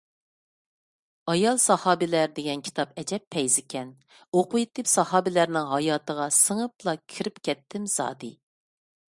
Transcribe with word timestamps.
«ئايال 1.33 1.59
ساھابىلەر» 1.63 2.31
دېگەن 2.39 2.63
كىتاب 2.69 2.95
ئەجەب 3.01 3.27
پەيزىكەن، 3.35 3.93
ئوقۇۋېتىپ 4.39 4.91
ساھابىلەرنىڭ 4.95 5.69
ھاياتىغا 5.75 6.27
سىڭىپلا 6.41 6.97
كىرىپ 7.15 7.41
كەتتىم 7.51 7.89
زادى. 7.99 8.35